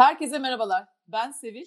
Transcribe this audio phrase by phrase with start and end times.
[0.00, 0.88] Herkese merhabalar.
[1.08, 1.66] Ben Sevil.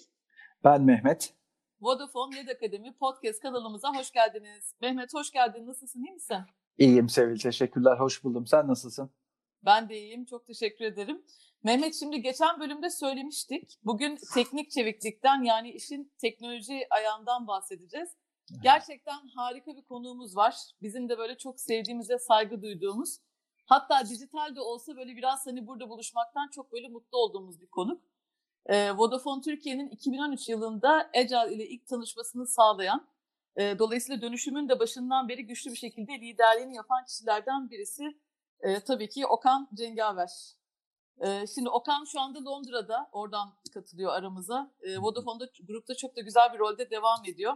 [0.64, 1.34] Ben Mehmet.
[1.80, 4.74] Vodafone Led Akademi podcast kanalımıza hoş geldiniz.
[4.80, 5.66] Mehmet hoş geldin.
[5.66, 6.04] Nasılsın?
[6.04, 6.36] İyi misin?
[6.78, 7.38] İyiyim Sevil.
[7.38, 7.96] Teşekkürler.
[7.96, 8.46] Hoş buldum.
[8.46, 9.10] Sen nasılsın?
[9.64, 10.24] Ben de iyiyim.
[10.24, 11.24] Çok teşekkür ederim.
[11.62, 13.78] Mehmet şimdi geçen bölümde söylemiştik.
[13.84, 18.08] Bugün teknik çeviklikten yani işin teknoloji ayağından bahsedeceğiz.
[18.62, 20.54] Gerçekten harika bir konuğumuz var.
[20.82, 23.18] Bizim de böyle çok sevdiğimiz ve saygı duyduğumuz.
[23.66, 28.13] Hatta dijital de olsa böyle biraz hani burada buluşmaktan çok böyle mutlu olduğumuz bir konuk.
[28.66, 33.08] E, Vodafone Türkiye'nin 2013 yılında Agile ile ilk tanışmasını sağlayan,
[33.56, 38.18] e, dolayısıyla dönüşümün de başından beri güçlü bir şekilde liderliğini yapan kişilerden birisi
[38.60, 40.30] e, tabii ki Okan Cengaver.
[41.20, 44.72] E, şimdi Okan şu anda Londra'da, oradan katılıyor aramıza.
[44.82, 47.52] E, Vodafone'da grupta çok da güzel bir rolde devam ediyor.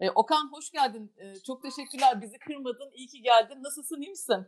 [0.00, 1.12] E, Okan hoş geldin.
[1.16, 2.22] E, çok teşekkürler.
[2.22, 2.90] Bizi kırmadın.
[2.92, 3.62] İyi ki geldin.
[3.62, 4.00] Nasılsın?
[4.00, 4.46] İyi misin?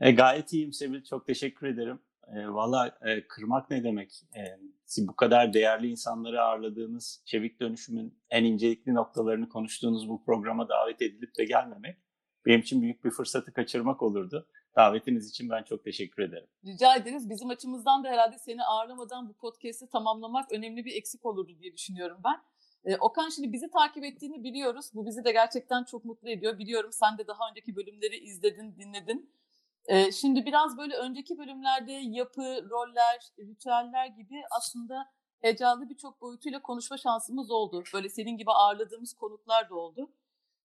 [0.00, 1.04] E, gayet iyiyim Sevil.
[1.04, 2.02] Çok teşekkür ederim.
[2.26, 4.22] E, Valla e, kırmak ne demek?
[4.36, 4.42] E,
[4.98, 11.38] bu kadar değerli insanları ağırladığınız çevik dönüşümün en incelikli noktalarını konuştuğunuz bu programa davet edilip
[11.38, 11.96] de gelmemek
[12.46, 14.48] benim için büyük bir fırsatı kaçırmak olurdu.
[14.76, 16.48] Davetiniz için ben çok teşekkür ederim.
[16.64, 17.30] Rica ederiz.
[17.30, 22.18] Bizim açımızdan da herhalde seni ağırlamadan bu podcast'i tamamlamak önemli bir eksik olurdu diye düşünüyorum
[22.24, 22.40] ben.
[22.84, 24.90] Ee, Okan şimdi bizi takip ettiğini biliyoruz.
[24.94, 26.58] Bu bizi de gerçekten çok mutlu ediyor.
[26.58, 29.30] Biliyorum sen de daha önceki bölümleri izledin, dinledin.
[29.88, 35.06] Ee, şimdi biraz böyle önceki bölümlerde yapı, roller, ritüeller gibi aslında
[35.40, 37.84] hecalı birçok boyutuyla konuşma şansımız oldu.
[37.94, 40.10] Böyle senin gibi ağırladığımız konuklar da oldu.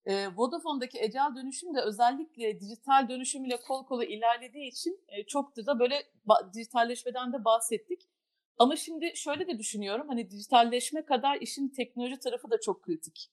[0.05, 5.57] E, Vodafone'daki ecel dönüşüm de özellikle dijital dönüşüm ile kol kola ilerlediği için e, çok
[5.57, 6.03] da böyle
[6.53, 8.01] dijitalleşmeden de bahsettik.
[8.57, 13.31] Ama şimdi şöyle de düşünüyorum hani dijitalleşme kadar işin teknoloji tarafı da çok kritik.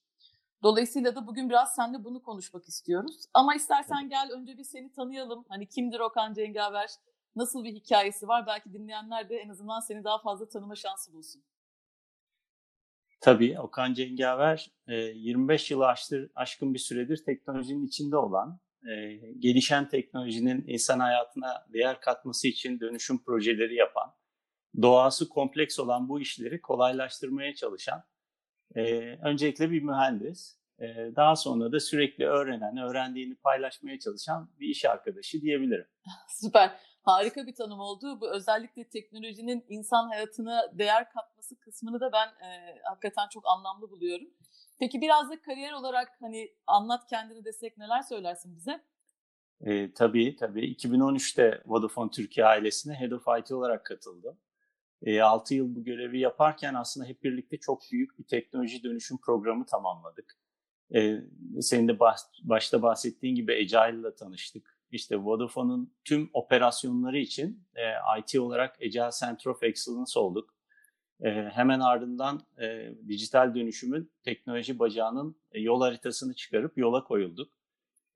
[0.63, 3.15] Dolayısıyla da bugün biraz seninle bunu konuşmak istiyoruz.
[3.33, 5.45] Ama istersen gel önce bir seni tanıyalım.
[5.49, 6.89] Hani kimdir Okan Cengaver?
[7.35, 8.47] Nasıl bir hikayesi var?
[8.47, 11.43] Belki dinleyenler de en azından seni daha fazla tanıma şansı bulsun.
[13.21, 18.59] Tabii Okan Cengaver 25 yılı aştır, aşkın bir süredir teknolojinin içinde olan,
[19.39, 24.13] gelişen teknolojinin insan hayatına değer katması için dönüşüm projeleri yapan,
[24.81, 28.03] doğası kompleks olan bu işleri kolaylaştırmaya çalışan
[29.21, 30.57] öncelikle bir mühendis,
[31.15, 35.87] daha sonra da sürekli öğrenen, öğrendiğini paylaşmaya çalışan bir iş arkadaşı diyebilirim.
[36.29, 36.71] Süper
[37.03, 38.21] harika bir tanım oldu.
[38.21, 44.27] Bu özellikle teknolojinin insan hayatına değer katması kısmını da ben e, hakikaten çok anlamlı buluyorum.
[44.79, 48.81] Peki biraz da kariyer olarak hani anlat kendini desek neler söylersin bize?
[49.61, 50.75] E, tabii tabii.
[50.75, 54.37] 2013'te Vodafone Türkiye ailesine Head of IT olarak katıldım.
[55.03, 59.65] E, 6 yıl bu görevi yaparken aslında hep birlikte çok büyük bir teknoloji dönüşüm programı
[59.65, 60.37] tamamladık.
[60.95, 61.21] E,
[61.61, 67.83] senin de baş, başta bahsettiğin gibi Agile ile tanıştık işte Vodafone'un tüm operasyonları için e,
[68.19, 70.55] IT olarak Agile Center of Excellence olduk.
[71.21, 77.51] E, hemen ardından e, dijital dönüşümün teknoloji bacağının e, yol haritasını çıkarıp yola koyulduk.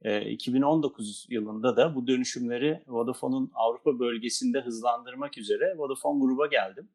[0.03, 6.89] E, 2019 yılında da bu dönüşümleri Vodafone'un Avrupa bölgesinde hızlandırmak üzere Vodafone gruba geldim.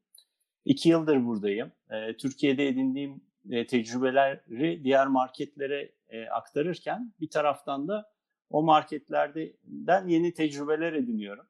[0.65, 1.71] İki yıldır buradayım.
[1.89, 8.11] E, Türkiye'de edindiğim e, tecrübeleri diğer marketlere e, aktarırken bir taraftan da
[8.49, 11.45] o marketlerden yeni tecrübeler ediniyorum.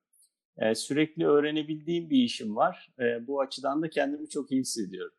[0.58, 2.94] Ee, sürekli öğrenebildiğim bir işim var.
[3.00, 5.16] Ee, bu açıdan da kendimi çok iyi hissediyorum.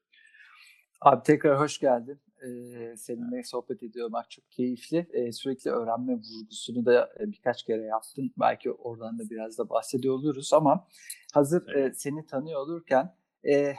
[1.01, 2.21] Abi tekrar hoş geldin.
[2.45, 5.33] Ee, seninle sohbet ediyor olmak çok keyifli.
[5.33, 8.33] Sürekli öğrenme vurgusunu da e, birkaç kere yaptın.
[8.41, 10.89] Belki oradan da biraz da bahsediyor oluruz ama
[11.35, 11.93] hazır evet.
[11.93, 13.15] e, seni tanıyor olurken
[13.49, 13.75] e,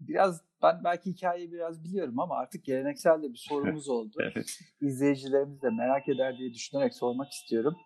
[0.00, 4.16] biraz ben belki hikayeyi biraz biliyorum ama artık geleneksel de bir sorumuz oldu.
[4.20, 4.58] evet.
[4.80, 7.76] İzleyicilerimiz de merak eder diye düşünerek sormak istiyorum.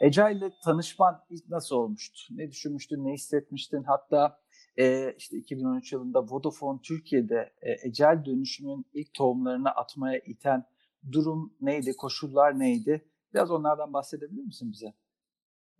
[0.00, 2.18] Ece ile tanışman ilk nasıl olmuştu?
[2.30, 3.82] Ne düşünmüştün, ne hissetmiştin?
[3.82, 4.40] Hatta
[4.78, 10.64] e, işte 2013 yılında Vodafone Türkiye'de e, ecel dönüşümün ilk tohumlarını atmaya iten
[11.12, 13.04] durum neydi, koşullar neydi?
[13.34, 14.94] Biraz onlardan bahsedebilir misin bize?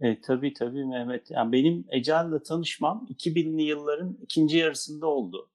[0.01, 1.31] E, tabii tabii Mehmet.
[1.31, 5.51] Yani benim Ecel'le tanışmam 2000'li yılların ikinci yarısında oldu.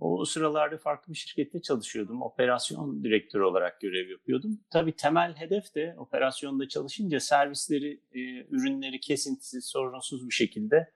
[0.00, 2.22] O sıralarda farklı bir şirkette çalışıyordum.
[2.22, 4.60] Operasyon direktörü olarak görev yapıyordum.
[4.70, 10.92] Tabii temel hedef de operasyonda çalışınca servisleri, e, ürünleri kesintisiz, sorunsuz bir şekilde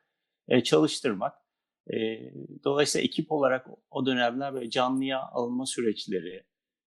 [0.48, 1.43] e, çalıştırmak.
[1.92, 1.96] E,
[2.64, 6.44] dolayısıyla ekip olarak o dönemler böyle canlıya alınma süreçleri,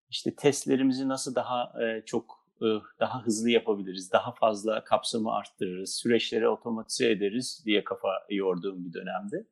[0.10, 2.68] işte testlerimizi nasıl daha e, çok e,
[3.00, 9.48] daha hızlı yapabiliriz, daha fazla kapsamı arttırırız, süreçleri otomatize ederiz diye kafa yorduğum bir dönemdi.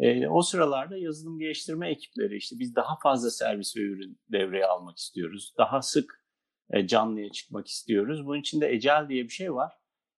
[0.00, 4.98] E, o sıralarda yazılım geliştirme ekipleri işte biz daha fazla servis ve ürün devreye almak
[4.98, 5.54] istiyoruz.
[5.58, 6.24] Daha sık
[6.70, 8.26] e, canlıya çıkmak istiyoruz.
[8.26, 9.72] Bunun için de Ecel diye bir şey var.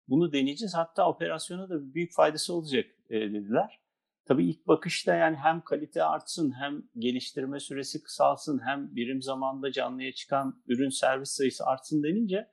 [0.09, 0.75] Bunu deneyeceğiz.
[0.75, 3.82] Hatta operasyona da büyük faydası olacak e, dediler.
[4.25, 10.13] Tabii ilk bakışta yani hem kalite artsın hem geliştirme süresi kısalsın hem birim zamanda canlıya
[10.13, 12.49] çıkan ürün servis sayısı artsın denince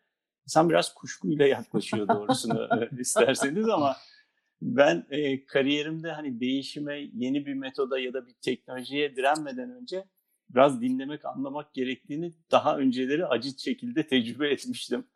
[0.46, 3.96] insan biraz kuşkuyla yaklaşıyor doğrusunu e, isterseniz ama
[4.62, 10.06] ben e, kariyerimde hani değişime, yeni bir metoda ya da bir teknolojiye direnmeden önce
[10.50, 15.08] biraz dinlemek, anlamak gerektiğini daha önceleri acı şekilde tecrübe etmiştim.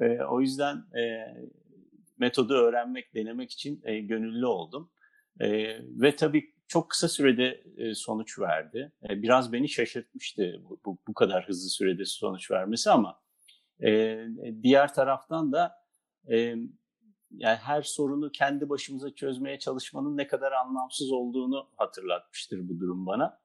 [0.00, 1.02] E, o yüzden e,
[2.18, 4.90] metodu öğrenmek, denemek için e, gönüllü oldum.
[5.40, 5.48] E,
[5.82, 8.92] ve tabii çok kısa sürede e, sonuç verdi.
[9.10, 13.20] E, biraz beni şaşırtmıştı bu, bu, bu kadar hızlı sürede sonuç vermesi ama
[13.82, 14.18] e,
[14.62, 15.72] diğer taraftan da
[16.30, 16.36] e,
[17.30, 23.40] yani her sorunu kendi başımıza çözmeye çalışmanın ne kadar anlamsız olduğunu hatırlatmıştır bu durum bana.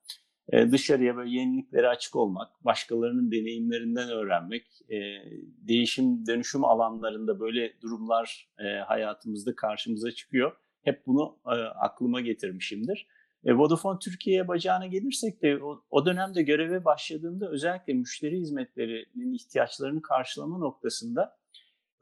[0.53, 4.97] Ee, dışarıya böyle yeniliklere açık olmak, başkalarının deneyimlerinden öğrenmek, e,
[5.41, 10.57] değişim dönüşüm alanlarında böyle durumlar e, hayatımızda karşımıza çıkıyor.
[10.85, 13.07] Hep bunu e, aklıma getirmişimdir.
[13.45, 20.01] E, Vodafone Türkiye'ye bacağına gelirsek de o, o dönemde göreve başladığımda özellikle müşteri hizmetlerinin ihtiyaçlarını
[20.01, 21.37] karşılama noktasında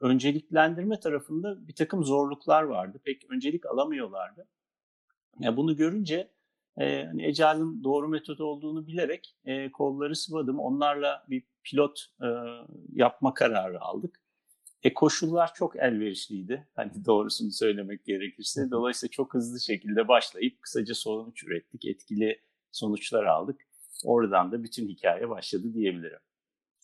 [0.00, 3.00] önceliklendirme tarafında bir takım zorluklar vardı.
[3.04, 4.48] Pek öncelik alamıyorlardı.
[5.40, 6.30] Ya bunu görünce
[6.78, 10.58] e, hani Ecail'in doğru metot olduğunu bilerek e, kolları sıvadım.
[10.58, 12.26] Onlarla bir pilot e,
[12.92, 14.23] yapma kararı aldık.
[14.84, 16.68] E koşullar çok elverişliydi.
[16.74, 18.70] Hani doğrusunu söylemek gerekirse.
[18.70, 21.84] Dolayısıyla çok hızlı şekilde başlayıp kısaca sonuç ürettik.
[21.84, 22.40] Etkili
[22.72, 23.60] sonuçlar aldık.
[24.04, 26.18] Oradan da bütün hikaye başladı diyebilirim.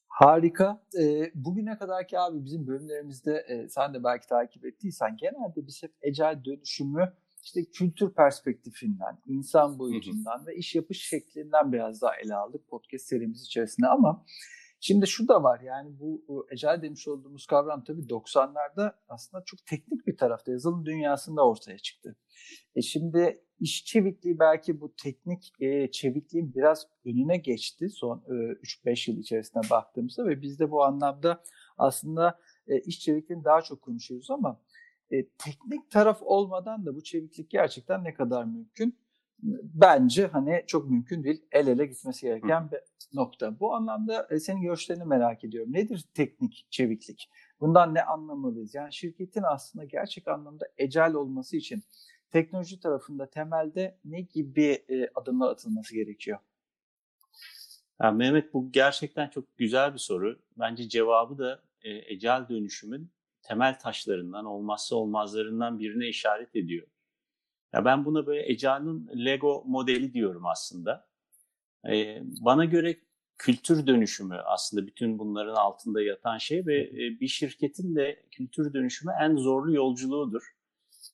[0.08, 0.82] Harika.
[1.00, 5.92] E, bugüne kadarki abi bizim bölümlerimizde e, sen de belki takip ettiysen genelde biz hep
[6.02, 7.12] ecel dönüşümü
[7.44, 13.42] işte kültür perspektifinden, insan boyutundan ve iş yapış şeklinden biraz daha ele aldık podcast serimiz
[13.42, 14.24] içerisinde ama
[14.80, 19.66] şimdi şu da var yani bu, bu ecel demiş olduğumuz kavram tabii 90'larda aslında çok
[19.66, 22.16] teknik bir tarafta yazılım dünyasında ortaya çıktı.
[22.74, 29.10] E şimdi iş çevikliği belki bu teknik e, çevikliğin biraz önüne geçti son e, 3-5
[29.10, 31.42] yıl içerisinde baktığımızda ve biz de bu anlamda
[31.78, 32.38] aslında
[32.68, 34.60] e, iş çevikliğini daha çok konuşuyoruz ama
[35.10, 38.98] e, teknik taraf olmadan da bu çeviklik gerçekten ne kadar mümkün?
[39.62, 41.44] Bence hani çok mümkün değil.
[41.52, 42.72] El ele gitmesi gereken Hı.
[42.72, 42.78] bir
[43.14, 43.60] nokta.
[43.60, 45.72] Bu anlamda e, senin görüşlerini merak ediyorum.
[45.72, 47.28] Nedir teknik çeviklik?
[47.60, 48.74] Bundan ne anlamalıyız?
[48.74, 51.82] Yani şirketin aslında gerçek anlamda ecel olması için
[52.30, 56.38] teknoloji tarafında temelde ne gibi e, adımlar atılması gerekiyor?
[58.02, 60.38] Yani Mehmet bu gerçekten çok güzel bir soru.
[60.58, 63.10] Bence cevabı da e, ecel dönüşümün
[63.42, 66.86] temel taşlarından, olmazsa olmazlarından birine işaret ediyor.
[67.72, 71.09] Ya ben buna böyle Ecail'in Lego modeli diyorum aslında.
[71.88, 72.96] Ee, bana göre
[73.38, 79.12] kültür dönüşümü aslında bütün bunların altında yatan şey ve e, bir şirketin de kültür dönüşümü
[79.20, 80.42] en zorlu yolculuğudur.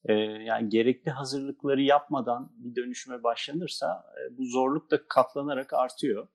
[0.05, 6.29] Ee, yani gerekli hazırlıkları yapmadan bir dönüşüme başlanırsa e, bu zorluk da katlanarak artıyor.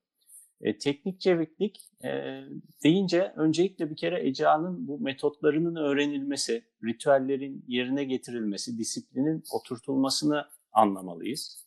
[0.60, 2.40] E, teknik çeviklik e,
[2.84, 11.66] deyince öncelikle bir kere Eca'nın bu metotlarının öğrenilmesi, ritüellerin yerine getirilmesi, disiplinin oturtulmasını anlamalıyız.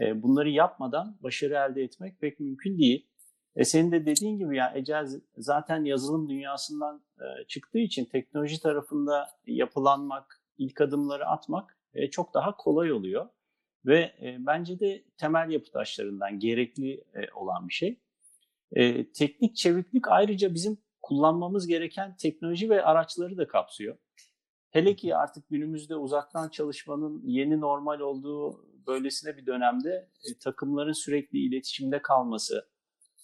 [0.00, 3.06] E, bunları yapmadan başarı elde etmek pek mümkün değil.
[3.56, 5.06] E, senin de dediğin gibi yani Ecel
[5.36, 12.56] zaten yazılım dünyasından e, çıktığı için teknoloji tarafında yapılanmak, ilk adımları atmak e, çok daha
[12.56, 13.28] kolay oluyor.
[13.86, 18.00] Ve bence de temel yapı taşlarından gerekli olan bir şey.
[19.14, 23.96] Teknik çeviklik ayrıca bizim kullanmamız gereken teknoloji ve araçları da kapsıyor.
[24.70, 31.38] Hele ki artık günümüzde uzaktan çalışmanın yeni normal olduğu böylesine bir dönemde e, takımların sürekli
[31.38, 32.68] iletişimde kalması,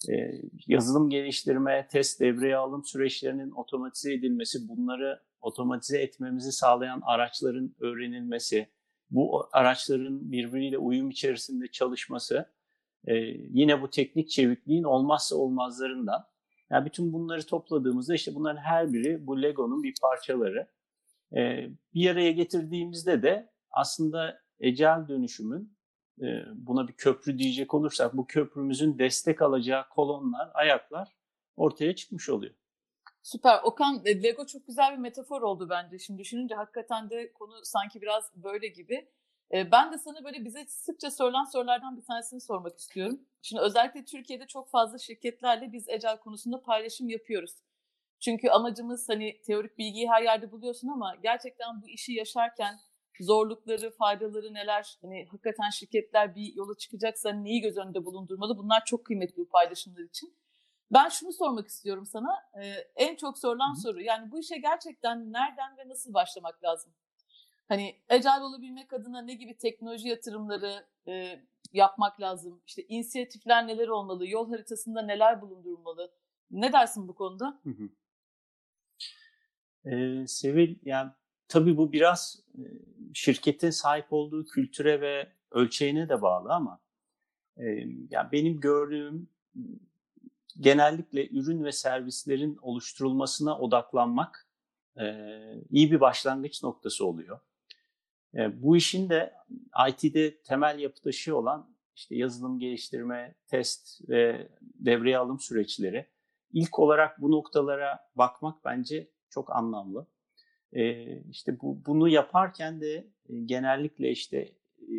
[0.09, 8.69] e, yazılım geliştirme, test devreye alım süreçlerinin otomatize edilmesi, bunları otomatize etmemizi sağlayan araçların öğrenilmesi,
[9.09, 12.53] bu araçların birbiriyle uyum içerisinde çalışması
[13.07, 13.13] e,
[13.49, 16.25] yine bu teknik çevikliğin olmazsa olmazlarından.
[16.69, 20.67] Yani bütün bunları topladığımızda işte bunların her biri bu Lego'nun bir parçaları.
[21.35, 25.77] E, bir araya getirdiğimizde de aslında ecel dönüşümün
[26.21, 31.15] e, buna bir köprü diyecek olursak bu köprümüzün destek alacağı kolonlar, ayaklar
[31.55, 32.53] ortaya çıkmış oluyor.
[33.21, 33.59] Süper.
[33.63, 35.99] Okan, e, Lego çok güzel bir metafor oldu bence.
[35.99, 39.07] Şimdi düşününce hakikaten de konu sanki biraz böyle gibi.
[39.53, 43.19] Ben de sana böyle bize sıkça sorulan sorulardan bir tanesini sormak istiyorum.
[43.41, 47.55] Şimdi özellikle Türkiye'de çok fazla şirketlerle biz Ecel konusunda paylaşım yapıyoruz.
[48.19, 52.79] Çünkü amacımız hani teorik bilgiyi her yerde buluyorsun ama gerçekten bu işi yaşarken
[53.19, 54.97] zorlukları, faydaları neler?
[55.01, 58.57] Hani hakikaten şirketler bir yola çıkacaksa neyi göz önünde bulundurmalı?
[58.57, 60.33] Bunlar çok kıymetli bu paylaşımlar için.
[60.93, 62.35] Ben şunu sormak istiyorum sana.
[62.61, 63.81] Ee, en çok sorulan Hı.
[63.81, 66.93] soru yani bu işe gerçekten nereden ve nasıl başlamak lazım?
[67.67, 71.39] Hani agile olabilmek adına ne gibi teknoloji yatırımları e,
[71.73, 72.61] yapmak lazım?
[72.67, 74.27] İşte inisiyatifler neler olmalı?
[74.27, 76.11] Yol haritasında neler bulundurulmalı?
[76.51, 77.59] Ne dersin bu konuda?
[77.63, 77.89] Hı hı.
[79.85, 81.11] Ee, Sevil, yani
[81.53, 82.43] tabii bu biraz
[83.13, 86.79] şirketin sahip olduğu kültüre ve ölçeğine de bağlı ama
[87.57, 87.63] e,
[88.09, 89.29] yani benim gördüğüm
[90.59, 94.47] genellikle ürün ve servislerin oluşturulmasına odaklanmak
[94.99, 95.05] e,
[95.69, 97.39] iyi bir başlangıç noktası oluyor.
[98.35, 99.33] E, bu işin de
[99.89, 106.07] IT'de temel yapı taşı olan işte yazılım geliştirme, test ve devreye alım süreçleri
[106.53, 110.07] ilk olarak bu noktalara bakmak bence çok anlamlı.
[110.75, 114.37] E, işte bu bunu yaparken de e, genellikle işte
[114.81, 114.95] e,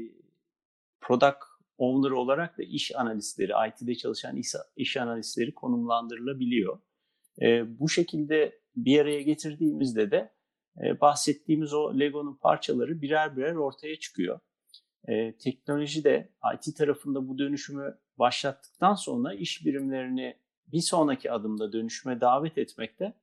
[1.00, 1.38] product
[1.78, 6.78] owner olarak da iş analistleri, IT'de çalışan iş, iş analistleri konumlandırılabiliyor.
[7.42, 10.32] E, bu şekilde bir araya getirdiğimizde de
[10.82, 14.40] e, bahsettiğimiz o Lego'nun parçaları birer birer ortaya çıkıyor.
[15.08, 22.20] E, teknoloji de IT tarafında bu dönüşümü başlattıktan sonra iş birimlerini bir sonraki adımda dönüşüme
[22.20, 23.14] davet etmekte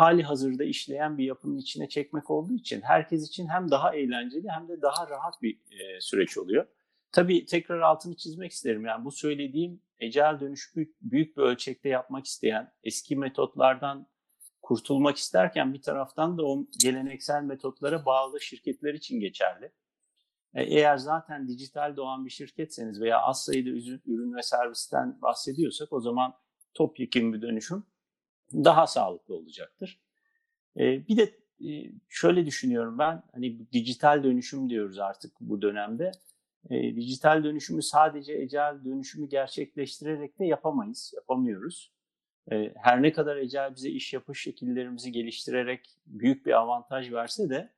[0.00, 4.68] hali hazırda işleyen bir yapının içine çekmek olduğu için herkes için hem daha eğlenceli hem
[4.68, 6.66] de daha rahat bir e, süreç oluyor.
[7.12, 8.86] Tabii tekrar altını çizmek isterim.
[8.86, 14.06] Yani bu söylediğim ecel dönüşümü büyük bir ölçekte yapmak isteyen, eski metotlardan
[14.62, 19.72] kurtulmak isterken bir taraftan da o geleneksel metotlara bağlı şirketler için geçerli.
[20.54, 23.70] E, eğer zaten dijital doğan bir şirketseniz veya az sayıda
[24.06, 26.34] ürün ve servisten bahsediyorsak o zaman
[26.74, 27.84] topyekun bir dönüşüm
[28.54, 30.00] daha sağlıklı olacaktır.
[30.76, 31.22] E, bir de
[31.68, 36.12] e, şöyle düşünüyorum ben, hani dijital dönüşüm diyoruz artık bu dönemde.
[36.70, 41.92] Dijital dönüşümü sadece ecel dönüşümü gerçekleştirerek de yapamayız, yapamıyoruz.
[42.76, 47.72] Her ne kadar ecel bize iş yapış şekillerimizi geliştirerek büyük bir avantaj verse de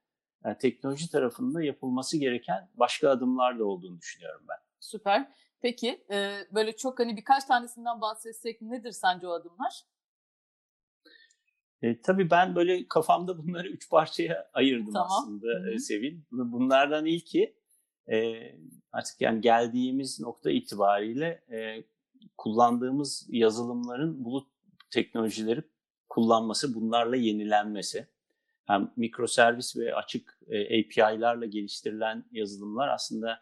[0.45, 4.59] yani teknoloji tarafında yapılması gereken başka adımlar da olduğunu düşünüyorum ben.
[4.81, 5.29] Süper.
[5.61, 6.05] Peki
[6.53, 9.83] böyle çok hani birkaç tanesinden bahsetsek nedir sence o adımlar?
[11.83, 15.09] E, tabii ben böyle kafamda bunları üç parçaya ayırdım tamam.
[15.11, 15.79] aslında Hı-hı.
[15.79, 16.21] Sevil.
[16.31, 17.55] Bunlardan ilki
[18.13, 18.35] e,
[18.93, 21.85] artık yani geldiğimiz nokta itibariyle e,
[22.37, 24.49] kullandığımız yazılımların bulut
[24.91, 25.63] teknolojileri
[26.09, 28.07] kullanması, bunlarla yenilenmesi.
[28.67, 33.39] Hem mikroservis ve açık e, API'larla geliştirilen yazılımlar aslında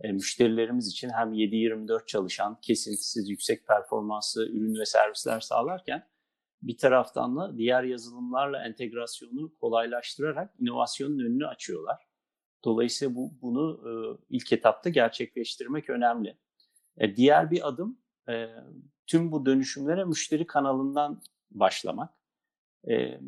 [0.00, 6.06] e, müşterilerimiz için hem 7-24 çalışan, kesintisiz, yüksek performanslı ürün ve servisler sağlarken
[6.66, 12.06] bir taraftan da diğer yazılımlarla entegrasyonu kolaylaştırarak inovasyonun önünü açıyorlar.
[12.64, 13.92] Dolayısıyla bu, bunu e,
[14.30, 16.38] ilk etapta gerçekleştirmek önemli.
[16.98, 18.46] E, diğer bir adım e,
[19.06, 22.14] tüm bu dönüşümlere müşteri kanalından başlamak
[22.88, 23.20] e,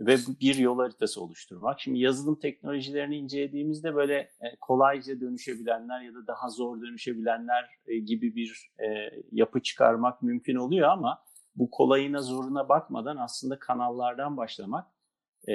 [0.00, 1.80] ve bir yol haritası oluşturmak.
[1.80, 8.36] Şimdi yazılım teknolojilerini incelediğimizde böyle e, kolayca dönüşebilenler ya da daha zor dönüşebilenler e, gibi
[8.36, 11.22] bir e, yapı çıkarmak mümkün oluyor ama
[11.60, 14.86] bu kolayına zoruna bakmadan aslında kanallardan başlamak
[15.48, 15.52] e,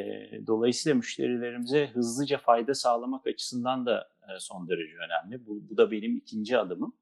[0.48, 5.46] dolayısıyla müşterilerimize hızlıca fayda sağlamak açısından da e, son derece önemli.
[5.46, 6.98] Bu, bu da benim ikinci adımım.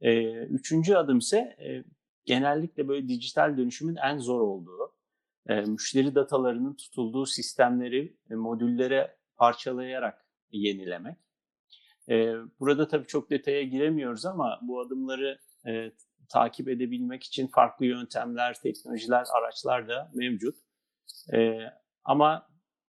[0.00, 1.84] E, üçüncü adım ise e,
[2.24, 4.94] genellikle böyle dijital dönüşümün en zor olduğu,
[5.48, 11.16] e, müşteri datalarının tutulduğu sistemleri e, modüllere parçalayarak yenilemek.
[12.08, 15.92] E, burada tabii çok detaya giremiyoruz ama bu adımları e,
[16.32, 20.56] takip edebilmek için farklı yöntemler, teknolojiler, araçlar da mevcut.
[21.32, 21.58] E,
[22.04, 22.48] ama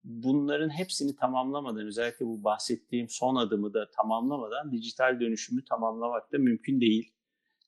[0.04, 6.82] bunların hepsini tamamlamadan, özellikle bu bahsettiğim son adımı da tamamlamadan dijital dönüşümü tamamlamak da mümkün
[6.82, 7.14] değil.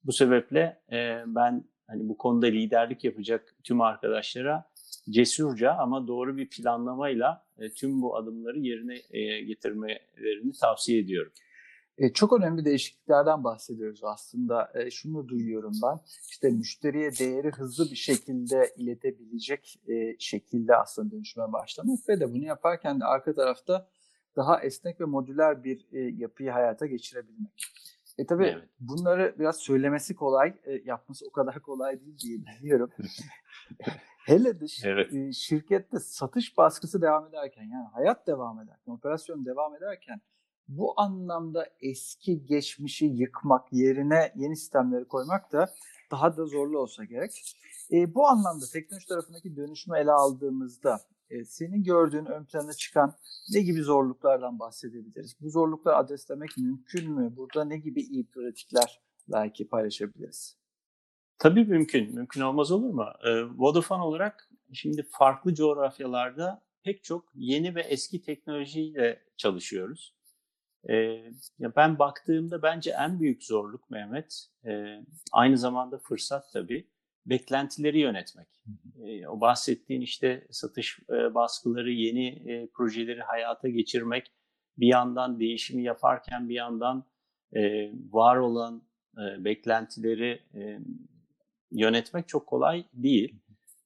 [0.04, 4.70] Bu sebeple e, ben hani bu konuda liderlik yapacak tüm arkadaşlara
[5.10, 11.32] cesurca ama doğru bir planlamayla e, tüm bu adımları yerine e, getirmelerini tavsiye ediyorum.
[11.98, 14.72] E, çok önemli değişikliklerden bahsediyoruz aslında.
[14.74, 16.00] E, şunu duyuyorum ben.
[16.30, 22.46] İşte müşteriye değeri hızlı bir şekilde iletebilecek e, şekilde aslında dönüşüme başlamak ve de bunu
[22.46, 23.88] yaparken de arka tarafta
[24.36, 27.64] daha esnek ve modüler bir e, yapıyı hayata geçirebilmek.
[28.18, 28.70] E tabii evet.
[28.80, 32.92] bunları biraz söylemesi kolay, e, yapması o kadar kolay değil diye biliyorum.
[34.26, 35.14] Hele de evet.
[35.14, 40.22] e, şirkette satış baskısı devam ederken yani hayat devam ederken, operasyon devam ederken
[40.68, 45.74] bu anlamda eski geçmişi yıkmak yerine yeni sistemleri koymak da
[46.12, 47.56] daha da zorlu olsa gerek.
[47.92, 53.14] E, bu anlamda teknoloji tarafındaki dönüşümü ele aldığımızda e, senin gördüğün ön plana çıkan
[53.54, 55.36] ne gibi zorluklardan bahsedebiliriz?
[55.42, 57.34] Bu zorlukları adreslemek mümkün mü?
[57.38, 60.58] Burada ne gibi iyi pratikler belki paylaşabiliriz?
[61.40, 62.16] Tabii mümkün.
[62.16, 63.06] Mümkün olmaz olur mu?
[63.24, 70.17] E, Vodafone olarak şimdi farklı coğrafyalarda pek çok yeni ve eski teknolojiyle çalışıyoruz.
[70.90, 70.94] E,
[71.60, 76.88] ya ben baktığımda bence en büyük zorluk Mehmet, e, aynı zamanda fırsat tabii,
[77.26, 78.48] beklentileri yönetmek.
[79.04, 84.32] E, o bahsettiğin işte satış e, baskıları, yeni e, projeleri hayata geçirmek,
[84.78, 87.06] bir yandan değişimi yaparken bir yandan
[87.56, 88.82] e, var olan
[89.18, 90.80] e, beklentileri e,
[91.72, 93.40] yönetmek çok kolay değil.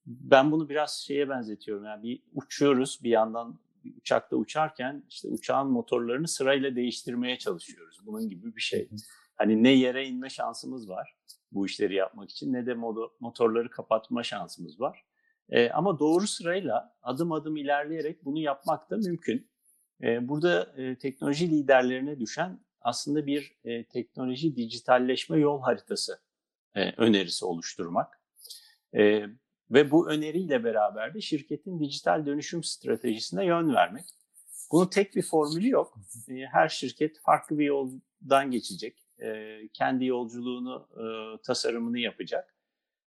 [0.05, 1.86] Ben bunu biraz şeye benzetiyorum.
[1.86, 8.00] Yani bir uçuyoruz bir yandan bir uçakta uçarken işte uçağın motorlarını sırayla değiştirmeye çalışıyoruz.
[8.06, 8.90] Bunun gibi bir şey.
[9.36, 11.16] Hani ne yere inme şansımız var
[11.52, 12.74] bu işleri yapmak için ne de
[13.20, 15.06] motorları kapatma şansımız var.
[15.50, 19.52] E, ama doğru sırayla adım adım ilerleyerek bunu yapmak da mümkün.
[20.04, 26.22] E, burada e, teknoloji liderlerine düşen aslında bir e, teknoloji dijitalleşme yol haritası
[26.76, 28.22] e, önerisi oluşturmak.
[28.96, 29.26] E,
[29.72, 34.06] ve bu öneriyle beraber de şirketin dijital dönüşüm stratejisine yön vermek.
[34.72, 35.98] Bunun tek bir formülü yok.
[36.30, 38.98] E, her şirket farklı bir yoldan geçecek.
[39.20, 41.04] E, kendi yolculuğunu, e,
[41.42, 42.56] tasarımını yapacak.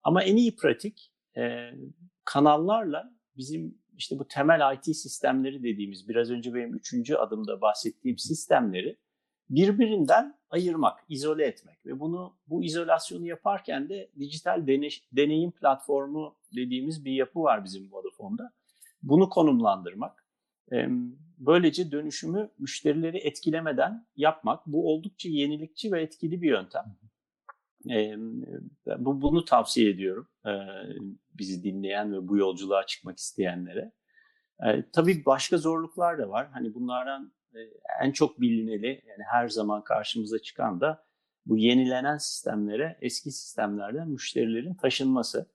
[0.03, 1.13] Ama en iyi pratik
[2.25, 8.97] kanallarla bizim işte bu temel IT sistemleri dediğimiz biraz önce benim üçüncü adımda bahsettiğim sistemleri
[9.49, 17.05] birbirinden ayırmak, izole etmek ve bunu bu izolasyonu yaparken de dijital deney, deneyim platformu dediğimiz
[17.05, 18.53] bir yapı var bizim Vodafone'da.
[19.03, 20.25] Bunu konumlandırmak.
[21.37, 24.67] Böylece dönüşümü müşterileri etkilemeden yapmak.
[24.67, 26.95] Bu oldukça yenilikçi ve etkili bir yöntem.
[28.97, 30.27] Bu bunu tavsiye ediyorum
[31.33, 33.91] bizi dinleyen ve bu yolculuğa çıkmak isteyenlere.
[34.93, 36.47] Tabii başka zorluklar da var.
[36.51, 37.31] Hani bunlardan
[38.01, 41.05] en çok bilineli yani her zaman karşımıza çıkan da
[41.45, 45.51] bu yenilenen sistemlere eski sistemlerden müşterilerin taşınması.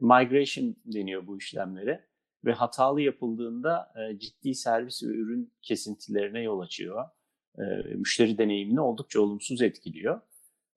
[0.00, 2.08] Migration deniyor bu işlemlere
[2.44, 7.04] ve hatalı yapıldığında e, ciddi servis ve ürün kesintilerine yol açıyor.
[7.58, 7.62] E,
[7.94, 10.20] müşteri deneyimini oldukça olumsuz etkiliyor.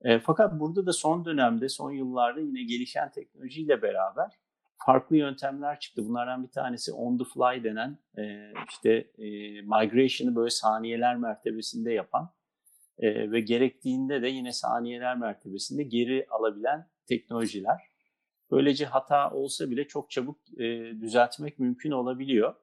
[0.02, 4.40] E, fakat burada da son dönemde, son yıllarda yine gelişen teknolojiyle beraber
[4.86, 6.06] farklı yöntemler çıktı.
[6.06, 9.28] Bunlardan bir tanesi on the fly denen e, işte e,
[9.62, 12.30] migration'ı böyle saniyeler mertebesinde yapan
[13.00, 17.82] e, ve gerektiğinde de yine saniyeler mertebesinde geri alabilen teknolojiler.
[18.52, 20.64] Böylece hata olsa bile çok çabuk e,
[21.02, 22.56] düzeltmek mümkün olabiliyor.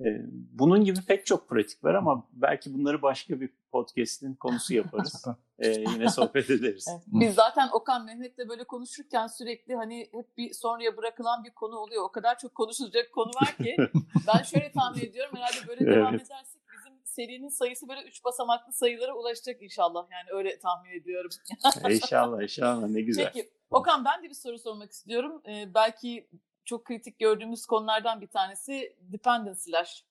[0.00, 5.24] E, bunun gibi pek çok pratik var ama belki bunları başka bir podcast'in konusu yaparız.
[5.58, 6.86] ee, yine sohbet ederiz.
[6.90, 7.02] Evet.
[7.06, 12.04] Biz zaten Okan Mehmet'le böyle konuşurken sürekli hani hep bir sonraya bırakılan bir konu oluyor.
[12.04, 13.76] O kadar çok konuşulacak konu var ki
[14.34, 15.96] ben şöyle tahmin ediyorum herhalde böyle evet.
[15.96, 20.06] devam edersek bizim serinin sayısı böyle üç basamaklı sayılara ulaşacak inşallah.
[20.10, 21.30] Yani öyle tahmin ediyorum.
[21.90, 23.30] İnşallah inşallah ne güzel.
[23.34, 25.42] Peki Okan ben de bir soru sormak istiyorum.
[25.48, 26.28] Ee, belki
[26.64, 30.04] çok kritik gördüğümüz konulardan bir tanesi dependency'ler.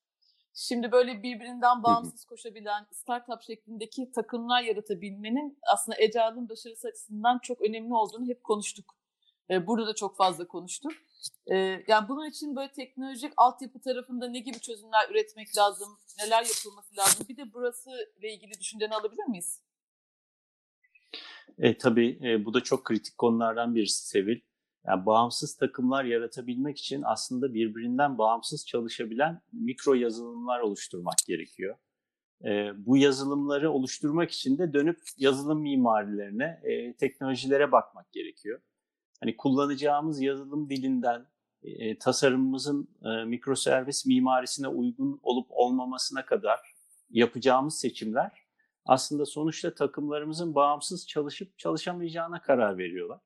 [0.53, 7.93] Şimdi böyle birbirinden bağımsız koşabilen startup şeklindeki takımlar yaratabilmenin aslında Agile'ın başarısı açısından çok önemli
[7.93, 8.95] olduğunu hep konuştuk.
[9.49, 10.91] Burada da çok fazla konuştuk.
[11.87, 17.25] Yani bunun için böyle teknolojik altyapı tarafında ne gibi çözümler üretmek lazım, neler yapılması lazım?
[17.29, 19.61] Bir de burası ile ilgili düşünceni alabilir miyiz?
[21.57, 24.41] E, tabii e, bu da çok kritik konulardan birisi Sevil.
[24.88, 31.76] Yani bağımsız takımlar yaratabilmek için aslında birbirinden bağımsız çalışabilen mikro yazılımlar oluşturmak gerekiyor.
[32.46, 38.62] E, bu yazılımları oluşturmak için de dönüp yazılım mimarilerine, e, teknolojilere bakmak gerekiyor.
[39.20, 41.26] Hani kullanacağımız yazılım dilinden
[41.63, 46.60] e, tasarımımızın e, mikroservis mimarisine uygun olup olmamasına kadar
[47.10, 48.32] yapacağımız seçimler
[48.86, 53.20] aslında sonuçta takımlarımızın bağımsız çalışıp çalışamayacağına karar veriyorlar.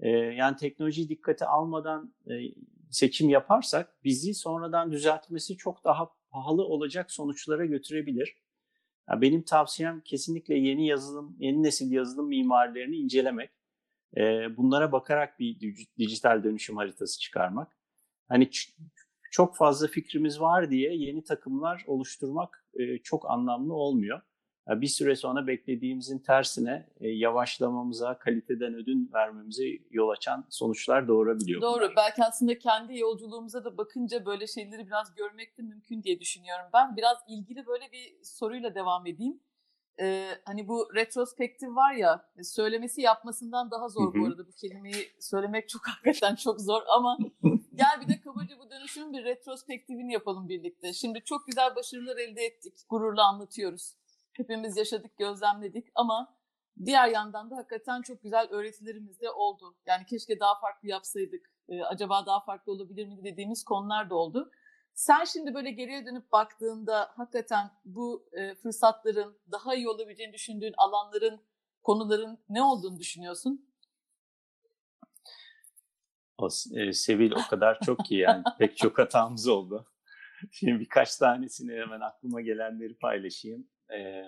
[0.00, 2.32] E, yani teknolojiyi dikkate almadan e,
[2.90, 8.36] seçim yaparsak bizi sonradan düzeltmesi çok daha pahalı olacak sonuçlara götürebilir.
[9.08, 13.50] Yani benim tavsiyem kesinlikle yeni yazılım, yeni nesil yazılım mimarilerini incelemek.
[14.16, 14.20] E,
[14.56, 17.72] bunlara bakarak bir dijital dönüşüm haritası çıkarmak.
[18.28, 18.50] Hani
[19.30, 24.20] çok fazla fikrimiz var diye yeni takımlar oluşturmak e, çok anlamlı olmuyor
[24.68, 31.62] bir süre sonra beklediğimizin tersine e, yavaşlamamıza, kaliteden ödün vermemize yol açan sonuçlar doğurabiliyor.
[31.62, 31.80] Doğru.
[31.80, 31.96] Bunlar.
[31.96, 36.96] Belki aslında kendi yolculuğumuza da bakınca böyle şeyleri biraz görmek de mümkün diye düşünüyorum ben.
[36.96, 39.40] Biraz ilgili böyle bir soruyla devam edeyim.
[40.00, 45.68] Ee, hani bu retrospektif var ya söylemesi yapmasından daha zor bu arada bu kelimeyi söylemek
[45.68, 47.18] çok hakikaten çok zor ama
[47.74, 50.92] gel bir de kabaca bu dönüşümün bir retrospektifini yapalım birlikte.
[50.92, 53.94] Şimdi çok güzel başarılar elde ettik, gururla anlatıyoruz
[54.38, 56.34] hepimiz yaşadık, gözlemledik ama
[56.84, 59.76] diğer yandan da hakikaten çok güzel öğretilerimiz de oldu.
[59.86, 64.50] Yani keşke daha farklı yapsaydık, e, acaba daha farklı olabilir mi dediğimiz konular da oldu.
[64.94, 71.40] Sen şimdi böyle geriye dönüp baktığında hakikaten bu e, fırsatların daha iyi olabileceğini düşündüğün alanların,
[71.82, 73.68] konuların ne olduğunu düşünüyorsun?
[76.38, 79.86] O, e, Sevil o kadar çok ki yani pek çok hatamız oldu.
[80.52, 83.68] Şimdi birkaç tanesini hemen aklıma gelenleri paylaşayım.
[83.92, 84.24] E,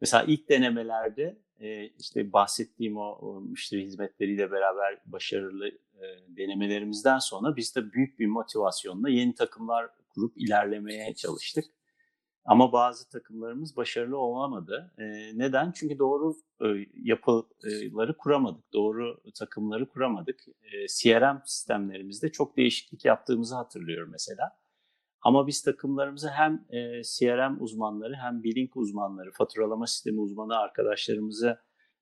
[0.00, 7.56] mesela ilk denemelerde e, işte bahsettiğim o, o müşteri hizmetleriyle beraber başarılı e, denemelerimizden sonra
[7.56, 11.64] biz de büyük bir motivasyonla yeni takımlar kurup ilerlemeye çalıştık.
[12.44, 14.92] Ama bazı takımlarımız başarılı olamadı.
[14.98, 15.04] E,
[15.38, 15.72] neden?
[15.72, 20.40] Çünkü doğru e, yapıları kuramadık, doğru takımları kuramadık.
[20.62, 24.56] E, CRM sistemlerimizde çok değişiklik yaptığımızı hatırlıyorum mesela.
[25.24, 31.58] Ama biz takımlarımızı hem e, CRM uzmanları hem bilink uzmanları, faturalama sistemi uzmanı arkadaşlarımızı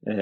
[0.06, 0.12] e,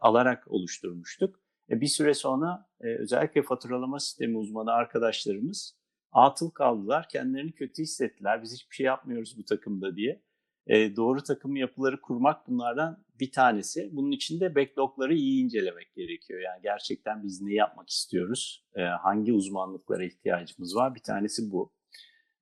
[0.00, 1.40] alarak oluşturmuştuk.
[1.70, 5.78] E, bir süre sonra e, özellikle faturalama sistemi uzmanı arkadaşlarımız
[6.12, 7.08] atıl kaldılar.
[7.08, 8.42] Kendilerini kötü hissettiler.
[8.42, 10.22] Biz hiçbir şey yapmıyoruz bu takımda diye.
[10.66, 13.88] E, doğru takım yapıları kurmak bunlardan bir tanesi.
[13.92, 16.40] Bunun için de backlogları iyi incelemek gerekiyor.
[16.40, 18.64] Yani gerçekten biz ne yapmak istiyoruz?
[18.74, 20.94] E, hangi uzmanlıklara ihtiyacımız var?
[20.94, 21.77] Bir tanesi bu.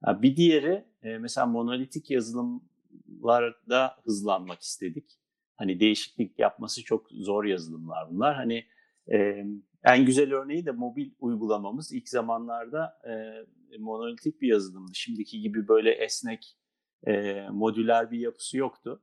[0.06, 5.10] Bir diğeri e, mesela monolitik yazılımlarda hızlanmak istedik.
[5.56, 8.36] Hani değişiklik yapması çok zor yazılımlar bunlar.
[8.36, 8.64] Hani
[9.12, 9.44] e,
[9.84, 13.12] en güzel örneği de mobil uygulamamız ilk zamanlarda e,
[13.78, 14.90] monolitik bir yazılımdı.
[14.94, 16.58] Şimdiki gibi böyle esnek
[17.50, 19.02] modüler bir yapısı yoktu.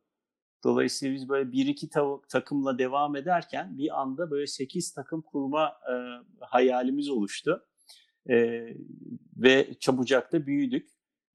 [0.64, 1.90] Dolayısıyla biz böyle bir iki
[2.30, 5.94] takımla devam ederken bir anda böyle sekiz takım kurma e,
[6.40, 7.66] hayalimiz oluştu.
[8.30, 8.68] E,
[9.38, 10.90] ve çabucak da büyüdük.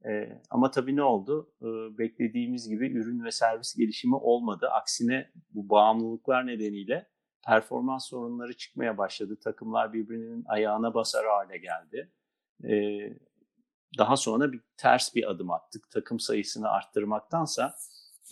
[0.06, 1.52] E, ama tabii ne oldu?
[1.62, 4.68] E, beklediğimiz gibi ürün ve servis gelişimi olmadı.
[4.68, 7.08] Aksine bu bağımlılıklar nedeniyle
[7.46, 9.38] performans sorunları çıkmaya başladı.
[9.44, 12.12] Takımlar birbirinin ayağına basar hale geldi.
[12.64, 12.74] E,
[13.98, 15.90] daha sonra bir ters bir adım attık.
[15.90, 17.74] Takım sayısını arttırmaktansa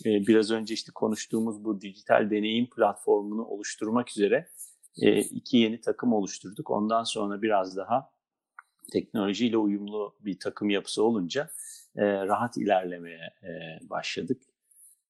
[0.05, 4.47] e, biraz önce işte konuştuğumuz bu dijital deneyim platformunu oluşturmak üzere
[5.01, 6.71] e, iki yeni takım oluşturduk.
[6.71, 8.09] Ondan sonra biraz daha
[8.91, 11.49] teknolojiyle uyumlu bir takım yapısı olunca
[11.95, 13.49] e, rahat ilerlemeye e,
[13.89, 14.41] başladık.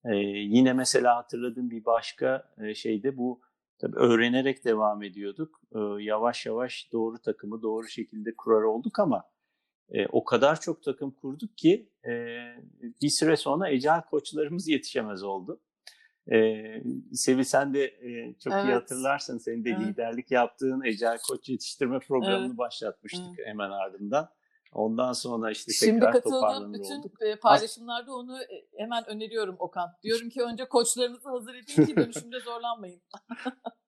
[0.05, 3.41] E, yine mesela hatırladığım bir başka e, şeyde bu
[3.79, 5.61] tabii öğrenerek devam ediyorduk.
[5.75, 9.23] E, yavaş yavaş doğru takımı doğru şekilde kurar olduk ama
[9.89, 12.11] e, o kadar çok takım kurduk ki e,
[13.01, 15.59] bir süre sonra ecel koçlarımız yetişemez oldu.
[16.31, 16.61] E,
[17.13, 18.65] Sevi sen de e, çok evet.
[18.65, 19.37] iyi hatırlarsın.
[19.37, 19.79] Senin de evet.
[19.79, 22.57] liderlik yaptığın Ecel Koç yetiştirme programını evet.
[22.57, 23.47] başlatmıştık evet.
[23.47, 24.29] hemen ardından.
[24.73, 27.11] Ondan sonra işte Şimdi tekrar katıldığım bütün olduk.
[27.41, 28.39] paylaşımlarda onu
[28.77, 29.89] hemen öneriyorum Okan.
[30.03, 33.01] Diyorum ki önce koçlarınızı hazır edin ki dönüşümde zorlanmayın.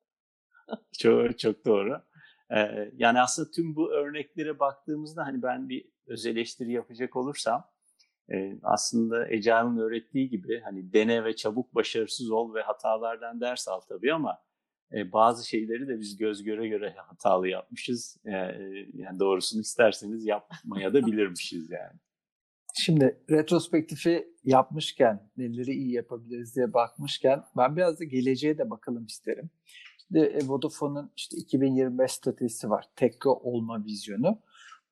[0.99, 2.01] çok çok doğru.
[2.51, 7.63] Ee, yani aslında tüm bu örneklere baktığımızda hani ben bir öz eleştiri yapacak olursam
[8.31, 13.79] e, aslında Ecail'in öğrettiği gibi hani dene ve çabuk başarısız ol ve hatalardan ders al
[13.79, 14.37] tabii ama
[14.93, 18.17] e, bazı şeyleri de biz göz göre göre hatalı yapmışız.
[18.25, 18.31] E,
[18.93, 21.99] yani doğrusunu isterseniz yapmaya da bilirmişiz yani.
[22.73, 29.49] Şimdi retrospektifi yapmışken, neleri iyi yapabiliriz diye bakmışken ben biraz da geleceğe de bakalım isterim.
[30.07, 32.85] Şimdi Vodafone'un işte 2025 stratejisi var.
[32.95, 34.41] Tekko olma vizyonu.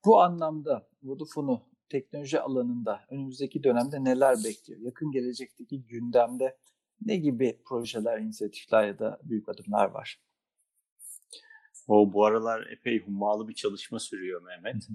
[0.06, 4.80] Bu anlamda Vodafone'u teknoloji alanında önümüzdeki dönemde neler bekliyor?
[4.82, 6.58] Yakın gelecekteki gündemde
[7.06, 10.22] ne gibi projeler, inisiyatifler ya da büyük adımlar var?
[11.88, 14.88] O bu aralar epey hummalı bir çalışma sürüyor Mehmet.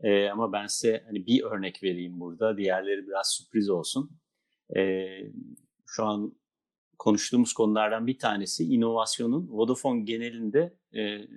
[0.00, 2.56] ee, ama ben size hani bir örnek vereyim burada.
[2.56, 4.10] Diğerleri biraz sürpriz olsun.
[4.76, 5.06] Ee,
[5.86, 6.40] şu an
[6.98, 11.28] konuştuğumuz konulardan bir tanesi inovasyonun Vodafone genelinde e,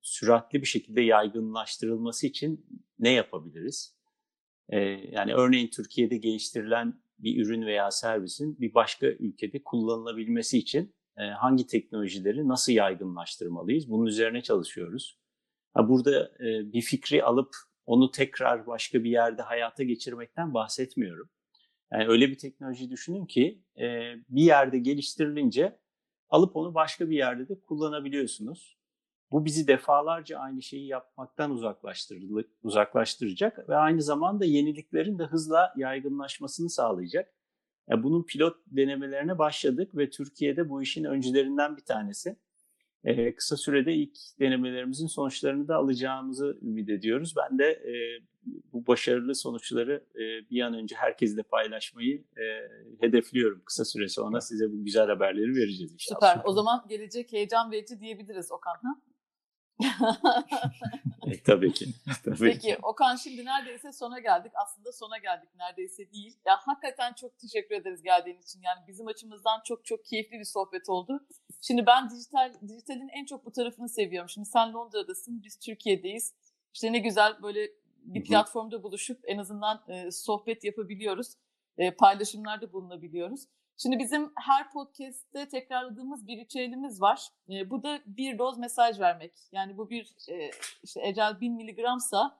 [0.00, 2.66] süratli bir şekilde yaygınlaştırılması için
[2.98, 3.96] ne yapabiliriz?
[4.72, 4.78] Ee,
[5.12, 11.66] yani örneğin Türkiye'de geliştirilen bir ürün veya servisin bir başka ülkede kullanılabilmesi için e, hangi
[11.66, 13.90] teknolojileri nasıl yaygınlaştırmalıyız?
[13.90, 15.18] Bunun üzerine çalışıyoruz.
[15.76, 17.54] burada e, bir fikri alıp
[17.86, 21.30] onu tekrar başka bir yerde hayata geçirmekten bahsetmiyorum.
[21.92, 23.86] Yani öyle bir teknoloji düşünün ki e,
[24.28, 25.78] bir yerde geliştirilince
[26.28, 28.78] alıp onu başka bir yerde de kullanabiliyorsunuz.
[29.32, 31.50] Bu bizi defalarca aynı şeyi yapmaktan
[32.62, 37.32] uzaklaştıracak ve aynı zamanda yeniliklerin de hızla yaygınlaşmasını sağlayacak.
[37.88, 42.36] Yani bunun pilot denemelerine başladık ve Türkiye'de bu işin öncülerinden bir tanesi.
[43.04, 47.34] Ee, kısa sürede ilk denemelerimizin sonuçlarını da alacağımızı ümit ediyoruz.
[47.36, 47.92] Ben de e,
[48.72, 52.44] bu başarılı sonuçları e, bir an önce herkesle paylaşmayı e,
[53.00, 53.62] hedefliyorum.
[53.64, 56.34] Kısa süre sonra size bu güzel haberleri vereceğiz inşallah.
[56.34, 56.42] Süper.
[56.44, 58.74] O zaman gelecek heyecan verici diyebiliriz Okan.
[58.82, 59.11] Ha?
[61.26, 61.86] e, tabii ki.
[62.24, 62.78] Tabii Peki ki.
[62.82, 64.52] Okan şimdi neredeyse sona geldik.
[64.64, 66.38] Aslında sona geldik neredeyse değil.
[66.46, 68.60] Ya hakikaten çok teşekkür ederiz geldiğin için.
[68.62, 71.26] Yani bizim açımızdan çok çok keyifli bir sohbet oldu.
[71.60, 74.28] Şimdi ben dijital dijitalin en çok bu tarafını seviyorum.
[74.28, 76.34] Şimdi sen Londra'dasın, biz Türkiye'deyiz.
[76.74, 77.70] İşte ne güzel böyle
[78.04, 81.34] bir platformda buluşup en azından e, sohbet yapabiliyoruz.
[81.78, 83.48] E, paylaşımlarda bulunabiliyoruz.
[83.76, 87.28] Şimdi bizim her podcast'te tekrarladığımız bir ritüelimiz var.
[87.50, 89.32] E, bu da bir doz mesaj vermek.
[89.52, 90.50] Yani bu bir e,
[90.82, 92.38] işte ecel 1000 miligramsa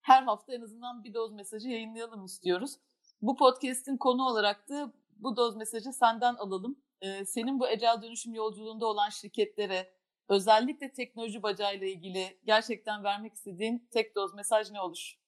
[0.00, 2.78] her hafta en azından bir doz mesajı yayınlayalım istiyoruz.
[3.22, 6.78] Bu podcast'in konu olarak da bu doz mesajı senden alalım.
[7.00, 9.92] E, senin bu ecel dönüşüm yolculuğunda olan şirketlere
[10.28, 15.18] özellikle teknoloji bacağıyla ilgili gerçekten vermek istediğin tek doz mesaj ne olur?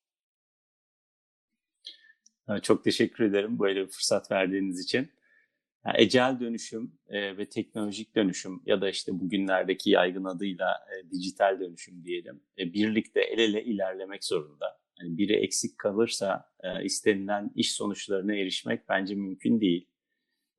[2.62, 5.12] Çok teşekkür ederim böyle bir fırsat verdiğiniz için.
[5.86, 11.60] Yani ecel dönüşüm e, ve teknolojik dönüşüm ya da işte bugünlerdeki yaygın adıyla e, dijital
[11.60, 12.40] dönüşüm diyelim.
[12.58, 14.80] E, birlikte el ele ilerlemek zorunda.
[15.00, 19.88] Yani biri eksik kalırsa e, istenilen iş sonuçlarına erişmek bence mümkün değil.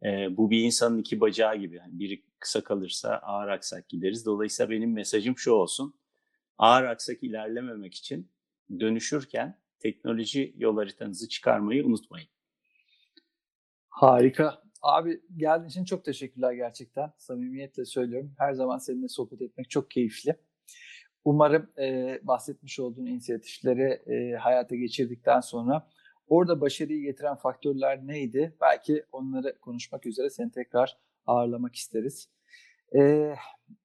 [0.04, 1.76] E, bu bir insanın iki bacağı gibi.
[1.76, 4.26] Yani biri kısa kalırsa ağır aksak gideriz.
[4.26, 5.96] Dolayısıyla benim mesajım şu olsun.
[6.58, 8.32] Ağır aksak ilerlememek için
[8.80, 12.28] dönüşürken teknoloji yol haritanızı çıkarmayı unutmayın.
[13.90, 14.65] Harika.
[14.86, 17.12] Abi geldiğin için çok teşekkürler gerçekten.
[17.18, 18.34] Samimiyetle söylüyorum.
[18.38, 20.36] Her zaman seninle sohbet etmek çok keyifli.
[21.24, 25.88] Umarım e, bahsetmiş olduğun inisiyatifleri e, hayata geçirdikten sonra
[26.28, 28.56] orada başarıyı getiren faktörler neydi?
[28.62, 32.30] Belki onları konuşmak üzere seni tekrar ağırlamak isteriz.
[32.98, 33.34] E,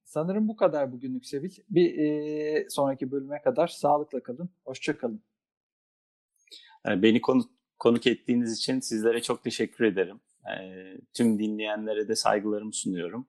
[0.03, 1.51] sanırım bu kadar bugünlük Sevil.
[1.69, 4.49] Bir e, sonraki bölüme kadar sağlıkla kalın.
[4.65, 5.23] Hoşça kalın.
[6.85, 7.43] Yani beni konu,
[7.79, 10.19] konuk ettiğiniz için sizlere çok teşekkür ederim.
[11.13, 13.27] Tüm dinleyenlere de saygılarımı sunuyorum.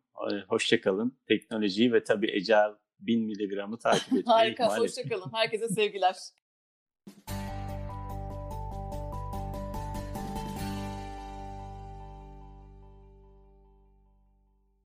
[0.48, 1.18] Hoşçakalın.
[1.28, 2.70] Teknolojiyi ve tabii Ecel
[3.00, 5.32] 1000 miligramı takip etmeyi Harika, hoşçakalın.
[5.32, 6.16] Herkese sevgiler.